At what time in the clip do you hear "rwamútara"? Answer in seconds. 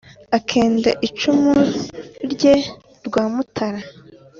3.07-3.79